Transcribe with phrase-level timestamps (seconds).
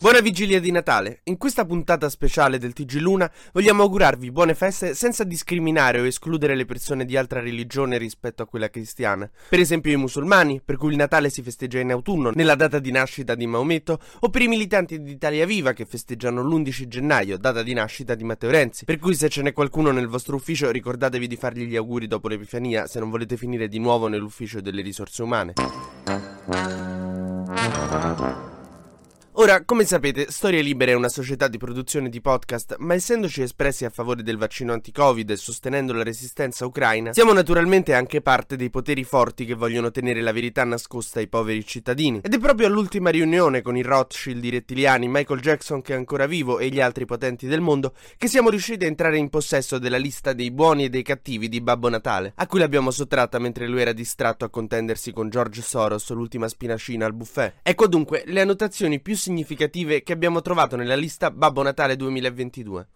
[0.00, 1.20] Buona vigilia di Natale!
[1.24, 6.56] In questa puntata speciale del TG Luna vogliamo augurarvi buone feste senza discriminare o escludere
[6.56, 9.30] le persone di altra religione rispetto a quella cristiana.
[9.50, 12.90] Per esempio i musulmani, per cui il Natale si festeggia in autunno, nella data di
[12.90, 17.62] nascita di Maometto, o per i militanti di Italia Viva che festeggiano l'11 gennaio, data
[17.62, 18.86] di nascita di Matteo Renzi.
[18.86, 22.28] Per cui se ce n'è qualcuno nel vostro ufficio ricordatevi di fargli gli auguri dopo
[22.28, 25.52] l'Epifania se non volete finire di nuovo nell'ufficio delle risorse umane.
[29.40, 33.86] Ora, come sapete, Storie Libere è una società di produzione di podcast, ma essendoci espressi
[33.86, 38.68] a favore del vaccino anti-Covid e sostenendo la resistenza ucraina, siamo naturalmente anche parte dei
[38.68, 42.20] poteri forti che vogliono tenere la verità nascosta ai poveri cittadini.
[42.22, 46.26] Ed è proprio all'ultima riunione con i Rothschild, i rettiliani, Michael Jackson che è ancora
[46.26, 49.96] vivo e gli altri potenti del mondo che siamo riusciti a entrare in possesso della
[49.96, 53.80] lista dei buoni e dei cattivi di Babbo Natale, a cui l'abbiamo sottratta mentre lui
[53.80, 57.54] era distratto a contendersi con George Soros, l'ultima spinacina al buffet.
[57.62, 62.88] Ecco dunque le annotazioni più significative significative che abbiamo trovato nella lista Babbo Natale 2022.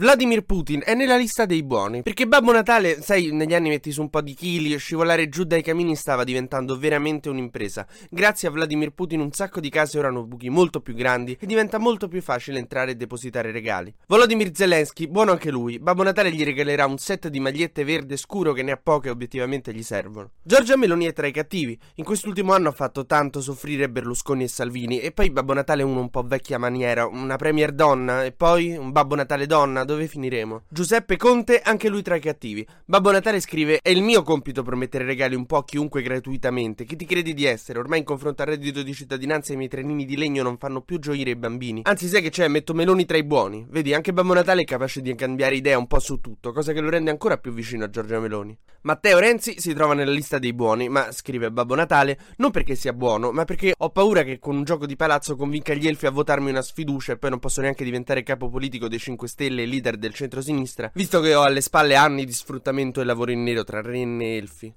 [0.00, 4.00] Vladimir Putin è nella lista dei buoni, perché Babbo Natale, sai, negli anni metti su
[4.00, 7.84] un po' di chili scivolare giù dai camini stava diventando veramente un'impresa.
[8.08, 11.46] Grazie a Vladimir Putin un sacco di case ora hanno buchi molto più grandi e
[11.46, 13.92] diventa molto più facile entrare e depositare regali.
[14.06, 18.52] Volodymyr Zelensky, buono anche lui, Babbo Natale gli regalerà un set di magliette verde scuro
[18.52, 20.30] che ne ha poche e obiettivamente gli servono.
[20.40, 24.48] Giorgia Meloni è tra i cattivi, in quest'ultimo anno ha fatto tanto soffrire Berlusconi e
[24.48, 28.30] Salvini e poi Babbo Natale è uno un po' vecchia maniera, una premier donna e
[28.30, 30.64] poi un Babbo Natale donna dove finiremo?
[30.68, 32.66] Giuseppe Conte, anche lui tra i cattivi.
[32.84, 36.84] Babbo Natale scrive: È il mio compito promettere regali un po' a chiunque gratuitamente.
[36.84, 37.78] Chi ti credi di essere?
[37.78, 40.98] Ormai in confronto al reddito di cittadinanza i miei trenini di legno non fanno più
[40.98, 41.80] gioire i bambini.
[41.84, 42.48] Anzi, sai che c'è?
[42.48, 43.66] Metto meloni tra i buoni.
[43.70, 46.80] Vedi, anche Babbo Natale è capace di cambiare idea un po' su tutto, cosa che
[46.80, 48.56] lo rende ancora più vicino a Giorgia Meloni.
[48.82, 52.92] Matteo Renzi si trova nella lista dei buoni, ma scrive Babbo Natale non perché sia
[52.92, 56.10] buono, ma perché ho paura che con un gioco di palazzo convinca gli elfi a
[56.10, 59.66] votarmi una sfiducia e poi non posso neanche diventare capo politico dei 5 Stelle e
[59.78, 63.64] leader del centro-sinistra, visto che ho alle spalle anni di sfruttamento e lavoro in nero
[63.64, 64.74] tra renne e elfi.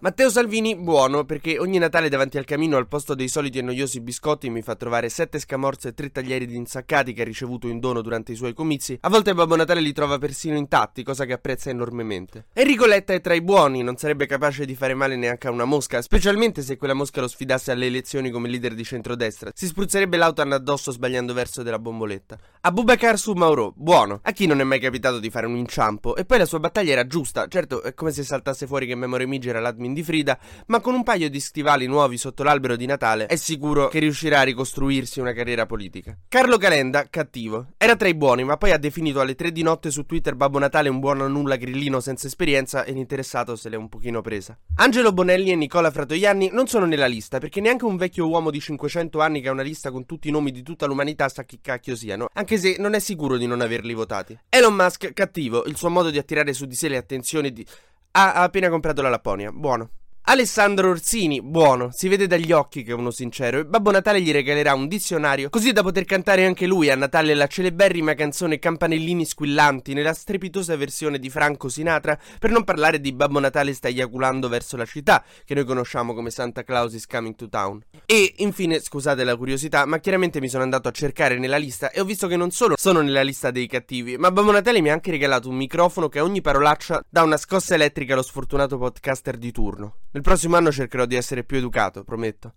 [0.00, 4.00] Matteo Salvini buono perché ogni Natale davanti al camino al posto dei soliti e noiosi
[4.00, 7.80] biscotti mi fa trovare sette scamorze e tre taglieri di insaccati che ha ricevuto in
[7.80, 8.96] dono durante i suoi comizi.
[9.00, 12.46] A volte Babbo Natale li trova persino intatti, cosa che apprezza enormemente.
[12.52, 15.64] Enrico Letta è tra i buoni, non sarebbe capace di fare male neanche a una
[15.64, 19.50] mosca, specialmente se quella mosca lo sfidasse alle elezioni come leader di centrodestra.
[19.52, 22.38] Si spruzzerebbe l'autan addosso sbagliando verso della bomboletta.
[22.60, 24.20] Abubakar su Mauro, buono.
[24.22, 26.14] A chi non è mai capitato di fare un inciampo?
[26.14, 29.26] E poi la sua battaglia era giusta, certo è come se saltasse fuori che Memory
[29.26, 32.86] Midge era l'admin di Frida, ma con un paio di stivali nuovi sotto l'albero di
[32.86, 36.16] Natale è sicuro che riuscirà a ricostruirsi una carriera politica.
[36.28, 37.68] Carlo Calenda, cattivo.
[37.76, 40.58] Era tra i buoni, ma poi ha definito alle tre di notte su Twitter Babbo
[40.58, 44.58] Natale un buono a nulla grillino senza esperienza e l'interessato se l'è un pochino presa.
[44.76, 48.60] Angelo Bonelli e Nicola Fratoianni non sono nella lista perché neanche un vecchio uomo di
[48.60, 51.60] 500 anni che ha una lista con tutti i nomi di tutta l'umanità sa chi
[51.60, 54.38] cacchio siano, anche se non è sicuro di non averli votati.
[54.48, 57.66] Elon Musk, cattivo, il suo modo di attirare su di sé le attenzioni di...
[58.12, 59.90] Ha appena comprato la Lapponia, buono.
[60.30, 64.30] Alessandro Orsini, buono, si vede dagli occhi che è uno sincero e Babbo Natale gli
[64.30, 69.24] regalerà un dizionario così da poter cantare anche lui a Natale la celeberrima canzone Campanellini
[69.24, 74.50] squillanti nella strepitosa versione di Franco Sinatra per non parlare di Babbo Natale sta eiaculando
[74.50, 77.82] verso la città che noi conosciamo come Santa Claus is coming to town.
[78.04, 82.00] E infine, scusate la curiosità, ma chiaramente mi sono andato a cercare nella lista e
[82.00, 84.92] ho visto che non solo sono nella lista dei cattivi, ma Babbo Natale mi ha
[84.92, 89.38] anche regalato un microfono che a ogni parolaccia dà una scossa elettrica allo sfortunato podcaster
[89.38, 89.94] di turno.
[90.18, 92.56] Il prossimo anno cercherò di essere più educato, prometto.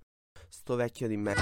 [0.49, 1.35] Sto vecchio di me.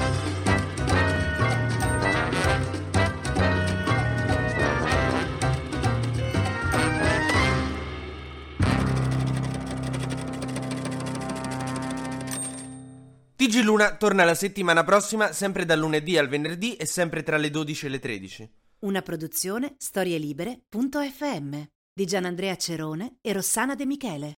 [13.38, 17.50] TG Luna torna la settimana prossima, sempre dal lunedì al venerdì e sempre tra le
[17.50, 18.54] 12 e le 13.
[18.80, 21.64] Una produzione storielibere.fm
[21.94, 24.39] di Gianandrea Cerone e Rossana De Michele.